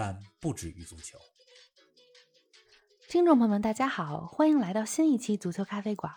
[0.00, 1.18] 但不止于足球。
[3.08, 6.14] 听众朋友们，大家好，欢迎来到新一期足球咖啡馆。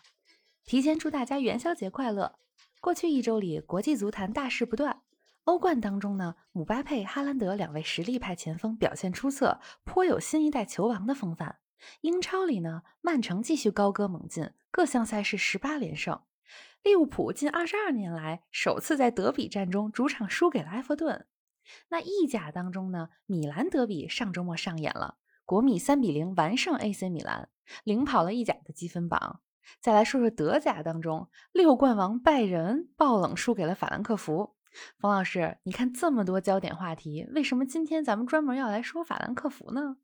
[0.66, 2.38] 提前祝大家元宵节快乐！
[2.80, 5.02] 过去一周里，国际足坛大事不断。
[5.46, 11.58] 欧冠当中呢，姆巴佩、哈兰德两位实力派前锋表现出色，颇有新一代球王的风范。
[12.02, 16.22] 英超里呢，曼城继续高歌猛进，各项赛事十八连胜。
[16.84, 21.26] 利物浦近二十二年来首次在德比战中主场输给了埃弗顿。
[21.90, 27.50] 那意甲当中呢，米兰德比上周末上演了，国米三比零完胜 AC 米兰，
[27.84, 29.42] 领跑了意甲的积分榜。
[29.80, 34.56] 再来说说德甲当中，六冠王拜仁爆冷输给了法兰克福。
[34.98, 39.98] 冯老师，你看这么多焦点话题，为什么今天咱们专门要来说法兰克福呢？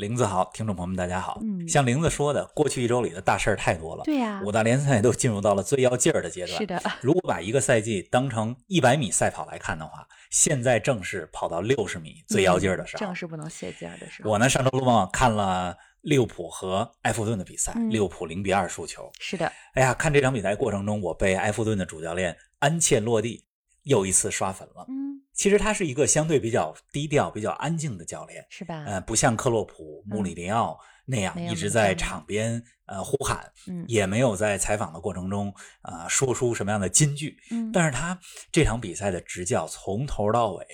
[0.00, 1.38] 林子好，听众朋友们大家好。
[1.42, 4.04] 嗯像林子说的，过去一周里的大事儿太多了。
[4.04, 6.56] 对呀五大联赛都进入到了最要劲儿的阶段。
[6.56, 12.98] 是的，如果把一个赛季当成一百米赛跑来看的话，现在正是跑到六十米最要劲儿的时候。
[12.98, 14.30] 嗯正是不能歇劲儿的时候。
[14.30, 19.12] 我呢，上周末看了利物浦和埃弗顿的比赛，嗯利物浦零比二输球。
[19.20, 23.44] 是的，哎呀，看这场比赛过程中，我被埃弗顿的主教练安切洛蒂
[23.84, 24.84] 又一次刷粉了。
[24.88, 28.84] 嗯，其实他是一个相对比较低调、比较安静的教练，是吧？
[28.86, 37.36] 呃，不像克洛普、穆里尼奥那样一直在场边呃呼喊，嗯也没有在采访的过程中呃说出什么样的金句。
[37.50, 38.18] 嗯，但是他
[38.52, 40.64] 这场比赛的执教从头到尾，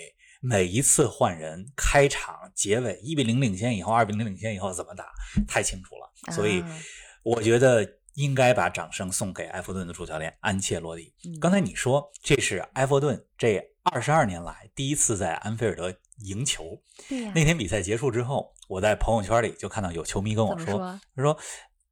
[0.40, 5.06] 每一次换人、开场、结尾，一比零领先以后，二比零领先以后怎么打，
[5.48, 6.32] 太清楚了。
[6.34, 6.78] 所以啊
[7.22, 11.14] 我觉得应该把掌声送给埃弗顿的主教练安切洛蒂。
[11.24, 16.82] 嗯刚才你说这是埃弗顿这二十二年来第一次在安菲尔德赢球。
[17.08, 20.78] 对呀，那天比赛结束之后，我在朋友圈里就看到有球迷跟我说
[21.14, 21.38] 他说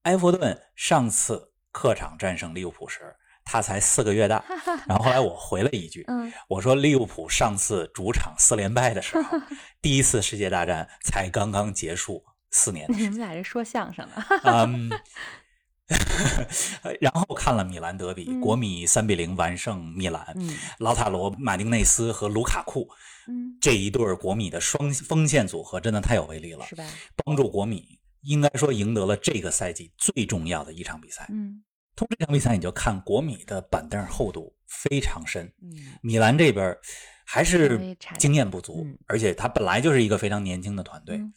[0.02, 3.14] 埃弗顿上次客场战胜利物浦时，
[3.44, 4.42] 他才四个月大。
[4.86, 9.38] 然后后来我回了一句，嗯，我说利物浦上次主场四连败的时候，
[9.82, 14.90] 第一次世界大战才刚刚结束四年的你们俩是说相声的，嗯，
[17.00, 22.88] 然后看了米兰德比，嗯国米三比零完胜米兰，嗯劳塔罗、马丁内斯和卢卡库
[23.28, 26.84] 嗯，这一对儿国米的双锋线组合真的太有威力了是，吧？
[27.24, 31.26] 帮助国米应该说赢得了这个赛季最重要的一场比赛。
[31.30, 31.62] 嗯
[31.96, 35.70] 通过这场比赛，你就看国米的板凳厚度非常深，嗯，
[36.02, 36.76] 米兰这边
[37.24, 41.18] 还是经验不足，嗯而且他本来就是一个非常年轻的团队。
[41.18, 41.32] 嗯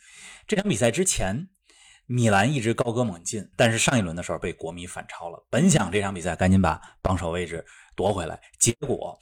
[0.47, 1.47] 这场比赛之前，
[2.07, 5.45] 米兰一直高歌猛进，但是上一轮的时候被国米反超了。
[5.50, 7.63] 本想这场比赛赶紧把榜首位置
[7.95, 9.19] 夺回来，结果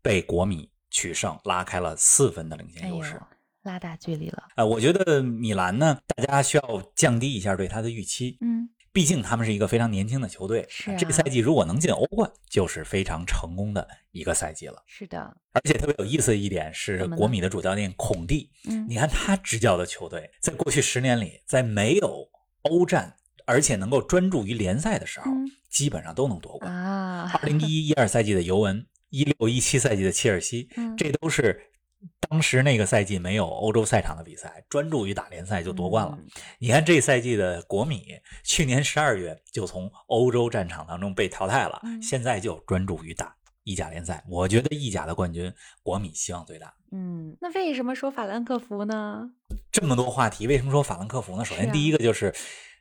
[0.00, 3.20] 被国米取胜，拉开了四分的领先优势。，
[3.62, 8.38] 拉大距离了，呃，我觉得米兰呢，大家需要降低一下对他的预期。
[8.40, 10.96] 嗯毕竟他们是一个非常年轻的球队，是啊。
[10.96, 14.82] 这个赛季如果能进欧冠，就是非常成功的一个赛季了。
[14.86, 22.28] 是的，而且特别有意思的一点是，国米的主教练孔蒂，嗯你看他执教的球队，在过去十年里，在没有
[22.62, 23.16] 欧战，
[23.46, 25.50] 而且能够专注于联赛的时候，嗯。
[25.70, 26.70] 基本上都能夺冠。
[26.70, 30.94] 啊， 二零一一一二赛季的尤文，一六一七赛季的切尔西，嗯。
[30.98, 31.71] 这都是
[32.20, 36.16] 当时那个赛季没有欧洲赛场的比赛，专注于打联赛就夺冠了。
[36.18, 36.26] 嗯
[36.58, 38.06] 你看这赛季的国米，
[38.44, 44.24] 去年十二月就从欧洲战场当中被淘汰了，嗯现在就专注于打意甲联赛。
[44.28, 45.52] 我觉得意甲的冠军，
[45.82, 46.72] 国米希望最大。
[46.90, 49.22] 嗯，那为什么说法兰克福呢？
[49.70, 51.44] 这么多话题，为什么说法兰克福呢？
[51.44, 52.34] 首先，第一个就是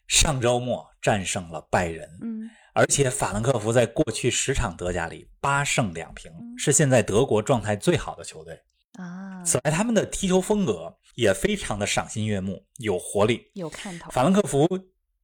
[0.08, 8.58] 上周末战胜了拜仁，嗯而且法兰克福在过去十场德甲里八胜两平，嗯是现在德国状态最好的球队。
[8.94, 13.50] 啊，此外，他们的踢球风格也非常的赏心悦目，有活力。
[13.54, 14.68] 有看头，法兰克福，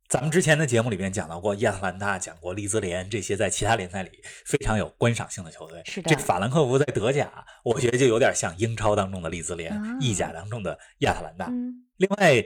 [0.08, 4.10] 咱们之前的节目里面讲到过亚特兰大，讲过利兹联这些在其他联赛里
[4.46, 5.82] 非常有观赏性的球队。
[5.86, 11.48] 是的这法兰克福在德甲，我觉得就有点像英超当中的利兹联，啊意甲当中的亚特兰大。
[11.48, 12.46] 嗯另外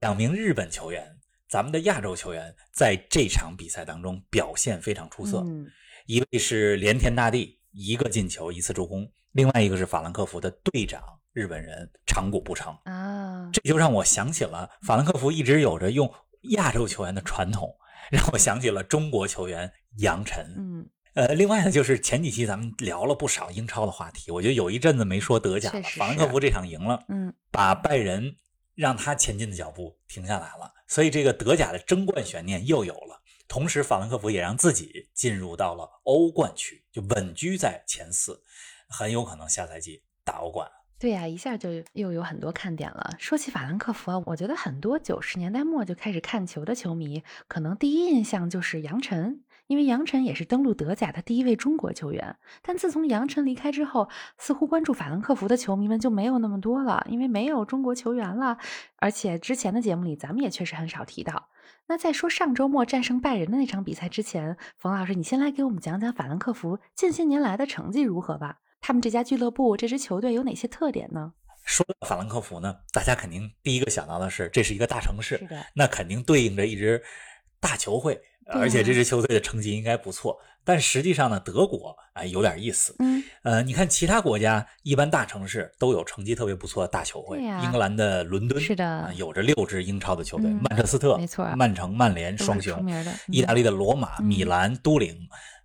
[0.00, 1.16] 两名日本球员，
[1.48, 5.38] 咱们的亚洲球员在这场比赛当中表现非常出色。
[5.46, 5.66] 嗯
[6.06, 9.04] 一位是连田大地，一个进球，一次助攻；
[9.36, 11.02] 另外一个是法兰克福的队长，
[11.34, 12.74] 日本人长谷部诚。
[12.84, 16.10] 啊，这就让我想起了法兰克福一直有着用
[16.52, 17.76] 亚洲球员的传统，
[18.10, 20.54] 让我想起了中国球员杨晨。
[20.56, 25.82] 嗯呃，另外呢，就是前几期咱们聊了不少英超的话题，我觉得有一阵子没说德甲了。
[25.82, 28.36] 法兰克福这场赢了，嗯把拜仁
[28.74, 30.72] 让他前进的脚步停下来了。
[30.88, 33.20] 所以这个德甲的争冠悬念又有了。
[33.48, 38.42] 同时，法兰克福也让自己进入到了欧冠区，就稳居在前四，
[38.88, 40.70] 很有可能下赛季打欧冠。
[40.98, 43.10] 对呀、一下就又有很多看点了。
[43.18, 52.38] 说起法兰克福啊，我觉得很多九十年代末就开始看球的球迷，可能第一印象就是杨晨，因为杨晨也是登陆德甲的第一位中国球员。
[52.62, 58.56] 但自从杨晨离开之后，似乎关注法兰克福的球迷们就没有那么多了，因为没有中国球员了。
[58.96, 61.50] 而且之前的节目里，咱们也确实很少提到。
[61.88, 68.60] 那在说上周末战胜拜仁的那场比赛之前，冯老师，你先来给我们讲讲法兰克福近些年来的成绩如何吧？
[68.86, 71.32] 他们这家俱乐部、这支球队有哪些特点呢？
[71.64, 77.02] 说到法兰克福呢，大家肯定第一个想到的是，这是一个大城市，是的，那肯定对应着一支
[77.58, 80.38] 大球会，对而且这啊支球队的成绩应该不错。
[80.64, 82.92] 但实际上呢，德国哎有点意思。
[82.98, 87.40] 嗯，呃，你看其他国家，一般大城市都有成绩特别不错的大球会。
[87.40, 92.84] 英格兰的伦敦是的啊有着六支英超的球队，嗯曼彻斯特、没错曼城、曼联双雄。
[93.28, 95.16] 意大利的罗马、嗯米兰、都灵，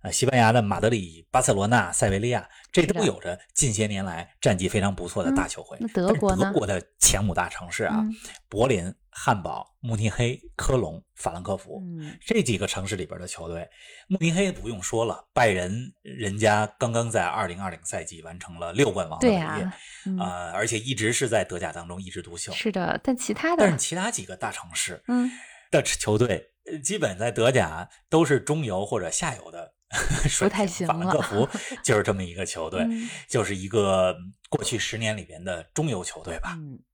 [0.02, 5.76] 呃，西班牙的马德里、巴塞罗那、塞维利亚，这都有着近些年来战绩非常不错的大球会。
[5.80, 8.14] 那德国呢德国的前五大城市啊，嗯
[8.48, 11.82] 柏林、汉堡、慕尼黑、科隆、法兰克福。
[11.82, 13.68] 嗯，这几个城市里边的球队，
[14.08, 19.72] 慕尼黑不用说了，拜仁人家刚刚在二零二零赛季完成了六冠王的伟业，
[20.18, 22.50] 呃，而且一直是在德甲当中一枝独秀。
[22.52, 25.30] 是的，但其他的，但是其他几个大城市嗯，
[25.70, 29.74] 的球队，呃基本在德甲都是中游或者下游的
[30.26, 30.86] 水太平。
[30.86, 31.46] 法兰克福
[31.84, 34.16] 就是这么一个球队， 嗯就是一个
[34.48, 36.56] 过去十年里边的中游球队吧。
[36.58, 36.91] 嗯，对。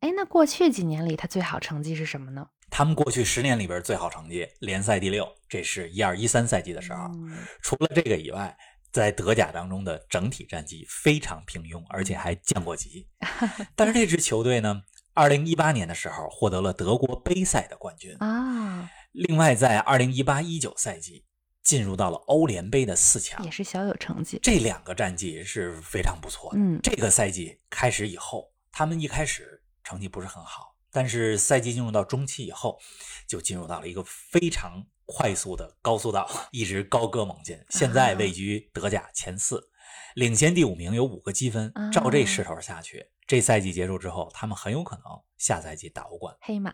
[0.00, 2.46] 哎，那过去几年里他最好成绩是什么呢？
[2.70, 7.04] 他们过去十年里边最好成绩联赛第六，这是一二一三赛季的时候。
[7.14, 8.56] 嗯除了这个以外，
[8.92, 13.06] 在德甲当中的整体战绩非常平庸，而且还降过级。
[13.76, 14.82] 但是这支球队呢，
[15.12, 18.16] 二零一八年的时候获得了德国杯赛的冠军。
[18.20, 21.26] 啊，另外，在二零一八一九赛季
[21.62, 24.38] 进入到了欧联杯的四强也，是小有成绩。
[24.42, 26.58] 这两个战绩是非常不错的。
[26.58, 32.78] 嗯这个赛季开始以后，他们一开始成绩不是很好，但是赛季进入到中期以后，
[33.28, 39.70] 就进入到了一个非常快速的高速道，一直高歌猛进，现在位居德甲前四，
[40.14, 41.72] 领先第五名有五个积分。
[41.92, 45.04] 照这势头下去，这赛季结束之后，他们很有可能
[45.36, 46.36] 下赛季打欧冠。
[46.40, 46.72] 黑马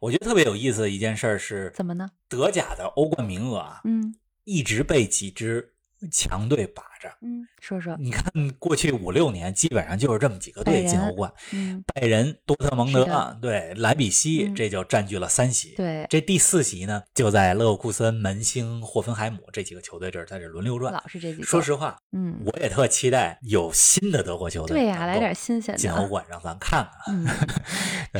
[0.00, 2.08] 我觉得特别有意思的一件事儿是，怎么呢？
[2.28, 4.14] 德甲的欧冠名额啊，嗯
[4.44, 5.74] 一直被几支
[6.10, 7.08] 强队把着。
[7.22, 8.24] 嗯，说说，你看，
[8.58, 15.74] 过去五六年基本上就是这么几个队进欧冠，嗯，拜仁、多特蒙德，对莱比锡，嗯这就占据了三席。
[15.76, 20.92] 对，这第四席呢，就在勒沃库森、门兴、霍芬海姆这几个球队这儿在这轮流转。
[20.92, 21.44] 老是这几个。
[21.44, 25.78] 说实话，嗯，我也特期待有新的德国球队对呀、来点新鲜的。
[25.78, 27.14] 进欧冠，让咱看看。
[27.14, 27.26] 嗯，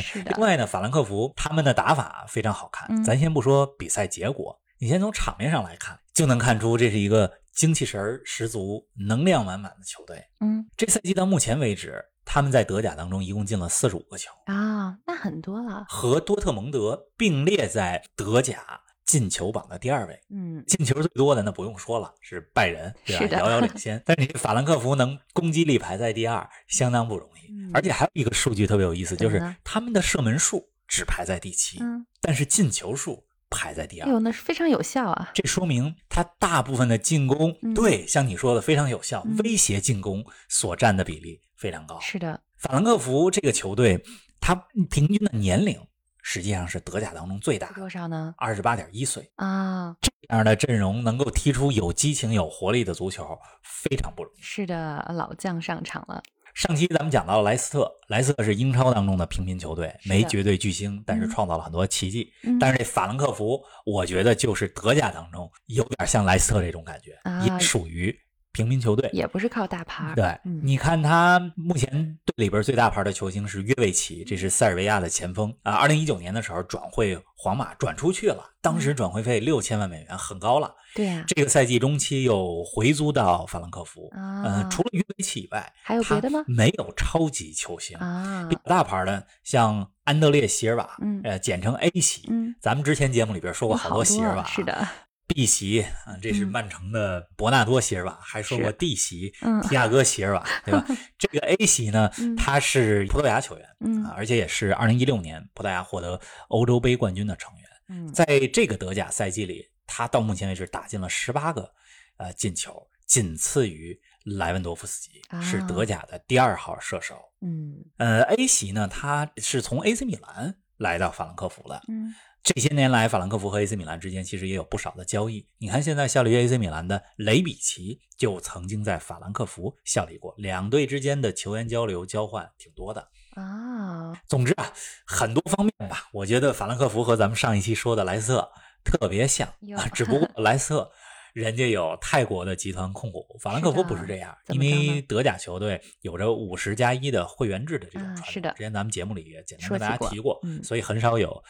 [0.01, 0.41] 是 的另。
[0.41, 2.87] 外呢，法兰克福他们的打法非常好看。
[2.89, 10.23] 嗯咱先不说比赛结果，你先从场面上来看，就能看出这是一个精气神儿十足、能量满满的球队。
[10.39, 15.85] 嗯这赛季到目前为止，他们在德甲当中一共进了四十五个球，啊，那很多了。
[15.89, 20.17] 和多特蒙德并列在德甲进球榜的第二位。
[20.29, 23.23] 嗯，进球最多的那不用说了，是拜仁，对吧？
[23.23, 24.01] 是的遥遥领 先。
[24.05, 27.51] 但是你法兰克福能攻击力排在第二，相当不容易。
[27.51, 34.07] 嗯而且还有一个数据特别有意思，就是他们的射门数只排在第七，嗯，但是进球数排在第二。
[34.07, 35.31] 哎呦，那是非常有效啊。
[35.33, 41.99] 这说明他大部分的进攻，嗯对，像你说的非常有效，嗯威胁进攻所占的比例非常高。
[41.99, 44.03] 是的，法兰克福这个球队，
[44.39, 44.55] 他
[44.89, 45.79] 平均的年龄
[46.21, 48.33] 实际上是德甲当中最大的，多少呢？
[48.37, 49.29] 二十八点一岁。
[49.35, 54.41] 啊，这样的阵容能够踢出有激情、有活力的足球，非常不容易。
[54.41, 56.21] 是的，老将上场了。
[56.53, 62.31] 上期咱们讲到了莱斯特，莱斯特是英超当中的平民球队，没绝对巨星，但是嗯创造了很多奇迹。
[62.43, 68.13] 嗯但是这法兰克福，我觉得就是德甲当中有点像莱斯特这种感觉，啊也属于
[68.51, 69.09] 平民球队。
[69.13, 70.15] 也不是靠大牌儿。
[70.15, 71.89] 对，嗯你看他目前
[72.25, 75.73] 队里边最大牌的球星是约维奇，这是塞尔维亚的前锋啊。
[75.73, 80.75] 二零一九年的时候转会皇马，转出去了，当时转会费六千万美元，很高了。
[80.95, 87.95] 对呀、这个赛季中期又回租到法兰克福，啊呃，除了约维奇以外，还有别的吗没有超级球星。
[87.99, 92.25] 啊比，较大牌的像安德烈席尔瓦，嗯呃，简称 A 席。
[92.29, 94.87] 嗯，咱们之前节目里边说过好多席尔瓦，是的，
[95.29, 100.83] B 席啊，这是嗯曼城的伯纳多席尔瓦，还说过 D 席嗯提亚戈席尔瓦，对吧？
[101.19, 107.65] 这个 A 席呢嗯，他是葡萄牙球员嗯啊，而且也是2016年葡萄牙获得欧洲杯冠军的成员。
[107.89, 111.71] 嗯，在这个德甲赛季里，他到目前为止打进了18个
[112.17, 117.15] 呃进球，仅次于莱万多夫斯基，啊是德甲的第二号射手。
[117.41, 121.81] 嗯呃，A 席呢，他是从 AC 米兰来到法兰克福的。
[121.87, 125.45] 嗯这些年来，法兰克福和 AC 米兰之间其实也有不少的交易。
[125.59, 133.09] 你看，现在效力于 AC 米兰的雷比奇就曾经在法兰克福效力过，两队之间的球员交流交换挺多的。
[133.35, 134.73] 啊，总之啊，
[135.05, 138.51] 很多方面吧，我觉得法兰克福和咱们上一期说的莱斯特
[138.83, 140.91] 特别像啊，只不过莱斯特
[141.33, 148.23] 人家有泰国的集团控股，法兰克福不是这样，因为德甲球队有着五十加一的会员制的这种传统。
[148.23, 151.43] 啊是的之前咱们节目里也简单跟大家提过，嗯所以很少有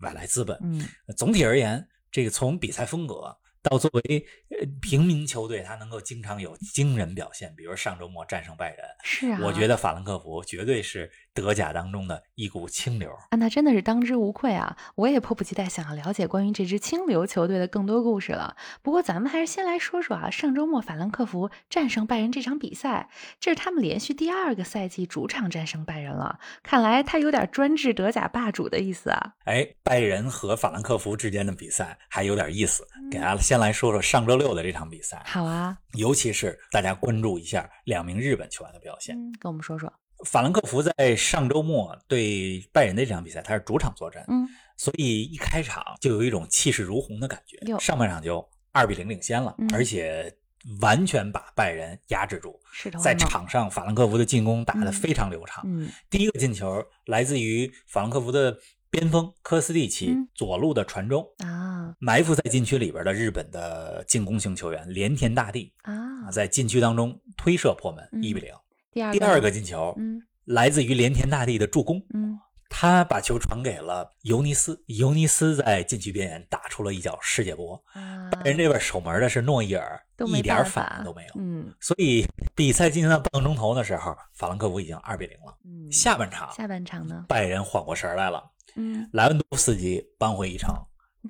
[0.00, 0.58] 外来资本。
[0.62, 0.86] 嗯
[1.16, 13.10] 总体而言，这个从比赛风格到作为呃平民球队，他能够经常有惊人表现，比如上周末战胜拜仁，是啊，我觉得法兰克福绝对是德甲当中的一股清流。
[13.30, 14.76] 啊，那真的是当之无愧啊！
[14.94, 18.56] 我也迫不及待想要了解关于这支清流球队的更多故事了。
[18.82, 23.10] 不过咱们还是先来说说啊，上周末法兰克福战胜拜仁这场比赛，
[23.40, 26.38] 这是他们连续第二个赛季主场战胜拜仁了。
[26.62, 29.32] 看来他有点专制德甲霸主的意思啊。
[29.44, 39.16] 哎，拜仁和法兰克福之间的比赛还有点意思，嗯给大家先来说说上周六的这场比赛，好啊，尤其是大家关注一下两名日本球员的表现。
[39.16, 39.92] 嗯，跟我们说说。
[40.24, 50.34] 法兰克福在上周末对拜仁的这场比赛，他是主场作战，嗯所以一开场就有一种气势如虹的感觉哟，上半场就二比零领先了，嗯而且
[50.80, 52.58] 完全把拜仁压制住。
[52.72, 55.62] 是的在场上，法兰克福的进攻打得嗯非常流畅。
[55.64, 58.58] 嗯第一个进球来自于法兰克福的
[58.90, 68.52] 边锋科斯蒂奇嗯左路的传中，啊埋伏在禁区里边的日本的进攻型球员连田大地啊，在禁区当中推射破门，嗯一比零。
[68.94, 72.38] 第二第二个进球嗯来自于连田大地的助攻，嗯
[72.70, 77.80] 他把球传给了尤尼斯，尤尼斯在禁区边缘打出了一脚世界波。
[77.92, 81.34] 啊，仁这边守门的是诺伊尔，一点反应都没有。
[81.36, 85.56] 嗯所以比赛进行到半个钟头的时候，法兰克福已经二比零了。
[85.64, 87.24] 嗯，下半场，下半场呢？
[87.28, 88.42] 拜仁缓过神来了，
[88.74, 90.74] 嗯，莱万多夫斯基扳回一城。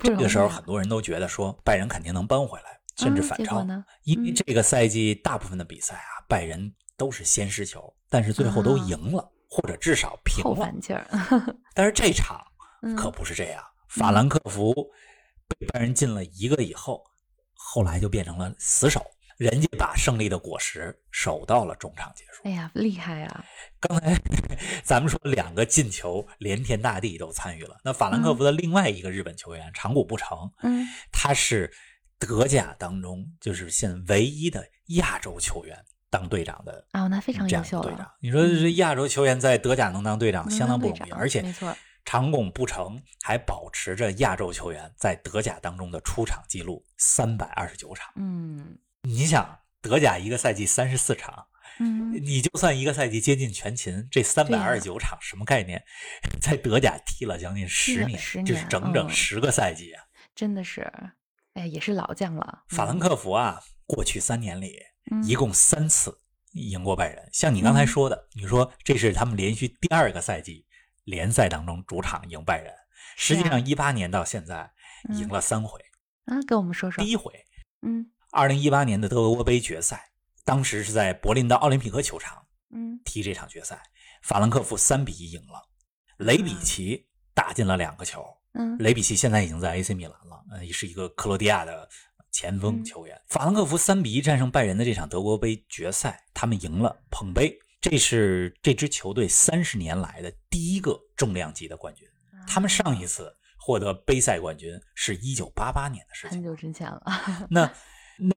[0.01, 3.67] 这个时候，啊很多人都觉得说拜仁肯定能扳回来，甚至嗯反超。
[4.05, 10.81] 因为这个赛季大部分的比赛啊，拜仁都是先失球，但是最后都啊赢了，或者至少平了后反。
[10.81, 11.07] 劲儿，
[11.75, 12.41] 但是这场
[12.83, 14.73] 嗯可不是这样，法兰克福
[15.49, 17.05] 被拜仁进了一个以后，
[17.55, 19.05] 后来就变成了死守，
[19.37, 22.43] 人家把胜利的果实守到了中场结束。
[22.45, 23.45] 哎呀，厉害啊！
[23.81, 24.15] 刚才
[24.85, 27.79] 咱们说两个进球，连天大地都参与了。
[27.83, 31.73] 那法兰克福的另外一个日本球员长谷部诚，嗯他是
[32.19, 35.77] 德甲当中就是现在唯一的亚洲球员
[36.15, 38.09] 当队长的哦，那非常优秀了队长。。
[38.21, 48.13] 你说这亚洲球员在德甲能当队长，相当不容易，而且没错长拱不成还保持着亚洲球员在德甲当中的出场记录三百二十九场。
[48.15, 51.47] 嗯你想，德甲一个赛季三十四场。
[51.81, 55.83] 嗯，你就算一个赛季接近全勤，这三百二十九场什么概念？
[56.41, 60.05] 在德甲踢了将近十年，10就是整整嗯十个赛季啊！
[60.37, 60.93] 真的是，
[61.55, 62.63] 哎，也是老将了。
[62.69, 64.79] 法兰克福啊，过去三年里
[65.11, 66.19] 嗯一共三次
[66.53, 67.29] 赢过拜仁。
[67.33, 70.67] 像你刚才说的，你说这是他们连续第二个赛季
[71.05, 72.73] 联赛当中主场赢拜仁。
[73.17, 74.73] 实际上，一八年到现在
[75.09, 75.81] 嗯赢了三回。
[76.25, 77.11] 啊，跟我们说说第。
[77.11, 77.33] 一回，
[77.83, 80.11] 嗯二零一八年的德国杯决赛，
[80.45, 82.45] 当时是在柏林的奥林匹克球场。
[82.77, 83.81] 嗯踢这场决赛，
[84.23, 85.63] 法兰克福三比一赢了，
[86.19, 88.25] 雷比奇打进了两个球。
[88.55, 91.89] 嗯雷比奇现在已经在 AC 米兰了，呃，也是一个克罗地亚的
[92.35, 93.19] 前锋嗯球员。
[93.29, 102.07] 法兰克福三比一战胜拜仁的这场德国杯决赛，他们赢了捧杯，这是这支球队三十年来的第一个重量级的冠军。
[102.49, 106.43] 他们上一次获得杯赛冠军是一九八八年的事情很。
[106.43, 107.03] 久之前了。
[107.49, 107.73] 那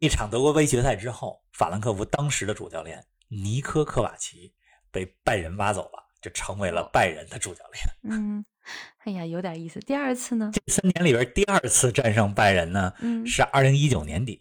[0.02, 4.54] 那场德国杯决赛之后，法兰克福当时的主教练尼科科瓦奇
[4.92, 7.84] 被拜仁挖走了，就成为了拜仁的主教练。
[8.10, 8.46] 嗯，
[9.08, 9.80] 哎呀，有点意思。
[9.80, 10.52] 第二次呢？
[10.54, 14.38] 这三年里边第二次战胜拜仁呢，嗯是二零一九年底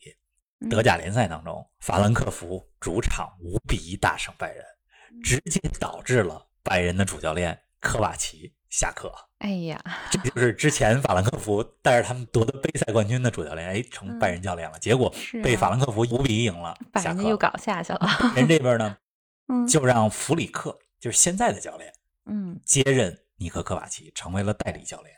[0.61, 4.65] 嗯德甲联赛当中，法兰克福主场五比一大胜拜仁，
[5.13, 9.13] 嗯直接导致了拜仁的主教练科瓦奇下课。
[9.39, 9.81] 哎呀，
[10.11, 14.77] 这就是 之前法兰克福带着他们夺得杯赛冠军的主教练，哎，成拜仁教练了。
[14.81, 16.77] 结果被法兰克福五比一赢了。
[16.91, 18.09] 把人家又搞下去了。
[18.35, 18.97] 人这边呢，
[19.47, 21.93] 嗯就让弗里克，就是现在的教练，
[22.25, 25.15] 嗯，接任尼克科瓦奇，成为了代理教练。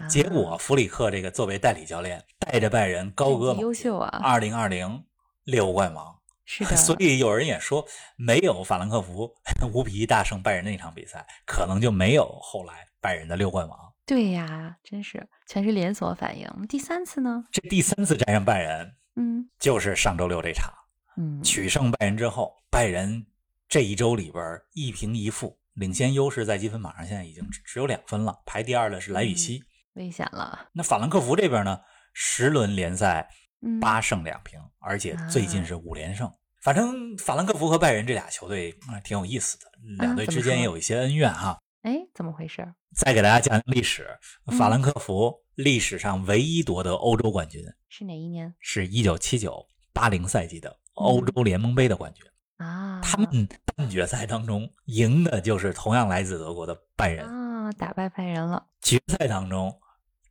[0.00, 5.04] 啊结果弗里克这个作为代理教练，带着拜仁高歌优秀啊二零二零
[5.44, 6.14] 六冠王。
[6.44, 7.84] 是的， 所以有人也说，
[8.16, 9.34] 没有法兰克福
[9.72, 13.78] 五比一大胜拜仁那场比赛，可能就没有后来拜仁的六冠王。
[14.04, 16.48] 对呀，真是全是连锁反应。
[16.68, 17.44] 第三次呢？
[17.50, 20.72] 这第三次战胜拜仁，嗯就是上周六这场。
[21.16, 23.26] 嗯，取胜拜仁之后，拜仁
[23.68, 24.44] 这一周里边
[24.74, 29.62] 一平一负，领先优势在积分榜上现在已经只只有两分了，排第二的是莱比锡。
[29.94, 30.68] 危险了。
[30.72, 31.80] 那法兰克福这边呢，
[32.12, 33.28] 十轮联赛
[33.62, 36.30] 嗯，八胜两平，而且最近是五连胜。
[36.62, 39.64] 反正法兰克福和拜仁这俩球队啊、挺有意思的，
[39.98, 41.58] 两队之间也有一些恩怨哈。
[41.82, 42.66] 哎，怎么回事？
[42.96, 44.08] 再给大家讲讲历史，
[44.46, 52.26] 嗯法兰克福历史上唯一夺得欧洲冠军是哪一年是一九七九八零赛季的欧洲联盟杯的冠军。
[52.56, 53.00] 啊？
[53.02, 58.66] 他们半决赛当中赢的就是同样来自德国的拜仁，啊，打败拜仁了。
[58.80, 59.80] 决赛当中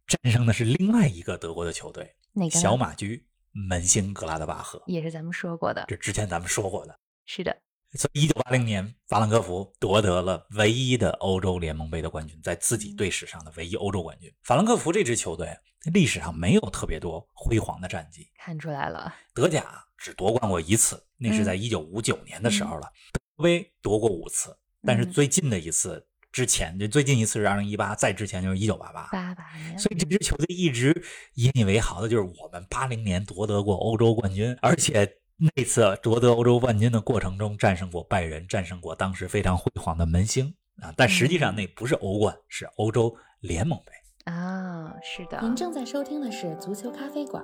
[0.07, 4.81] 战胜的是另外一个德国的球队哪个小马驹门兴格拉德巴赫。
[4.85, 5.85] 也是咱们说过的。
[5.87, 6.97] 这之前咱们说过的。
[7.25, 7.57] 是的，
[7.95, 14.31] 所以，一九八零年，法兰克福夺得了唯一的欧洲联盟杯的冠军，在自己队史上的唯一欧洲冠军。
[14.43, 15.57] 法兰克福这支球队
[15.93, 19.13] 历史上没有特别多辉煌的战绩，看出来了。
[19.33, 19.65] 德甲
[19.97, 22.91] 只夺冠过一次，那是在一九五九年的时候了。
[23.13, 29.07] 德国杯夺过五次，但是嗯最近的一次之前，就最近一次是二零一八，再之前就是一九八八。
[29.11, 31.03] 八八年，所以这支球队一直
[31.35, 40.93] 引以为豪的就是我们八零年夺得过欧洲冠军，而且那次夺得欧洲冠军的过程中战胜过拜仁，战胜过当时非常辉煌的门兴啊。
[40.95, 44.31] 但实际上那不是欧冠，是欧洲联盟杯。
[44.31, 45.37] 啊，是的。
[45.41, 47.43] 您正在收听的是足球咖啡馆，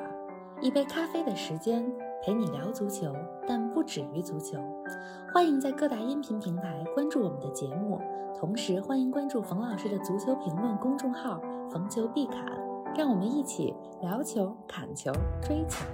[0.61, 1.85] 一杯咖啡的时间
[2.23, 3.13] 陪你聊足球，
[3.45, 4.57] 但不止于足球。
[5.33, 7.99] 欢迎在各大音频平台关注我们的节目，
[8.39, 12.45] 同时欢迎关注冯老师的足球评论公众号“冯球必侃”，
[12.97, 15.85] 让我们一起聊球、砍球、追球。